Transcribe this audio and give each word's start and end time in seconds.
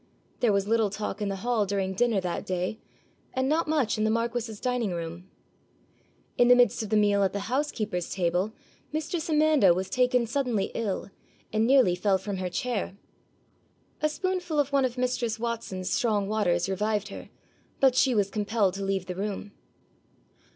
There 0.39 0.51
was 0.51 0.67
little 0.67 0.89
talk 0.89 1.21
in 1.21 1.29
the 1.29 1.35
hall 1.45 1.67
during 1.67 1.93
dinner 1.93 2.19
that 2.21 2.43
day, 2.43 2.79
and 3.35 3.47
not 3.47 3.67
much 3.67 3.99
in 3.99 4.03
the 4.03 4.09
marquis's 4.09 4.59
dining 4.59 4.93
room. 4.93 5.29
In 6.39 6.47
the 6.47 6.55
midst 6.55 6.81
of 6.81 6.89
the 6.89 6.97
meal 6.97 7.21
at 7.21 7.33
the 7.33 7.41
housekeeper's 7.41 8.09
table, 8.11 8.51
mistress 8.91 9.29
Amanda 9.29 9.75
was 9.75 9.91
taken 9.91 10.25
suddenly 10.25 10.71
ill, 10.73 11.11
and 11.53 11.67
nearly 11.67 11.93
fell 11.93 12.17
from 12.17 12.37
her 12.37 12.49
chair. 12.49 12.97
A 14.01 14.09
spoonful 14.09 14.57
of 14.59 14.71
one 14.71 14.85
of 14.85 14.97
mistress 14.97 15.37
Watson's 15.37 15.91
strong 15.91 16.27
waters 16.27 16.67
revived 16.67 17.09
her, 17.09 17.29
but 17.79 17.93
she 17.93 18.15
was 18.15 18.31
compelled 18.31 18.73
to 18.73 18.83
leave 18.83 19.05
the 19.05 19.13
room. 19.13 19.51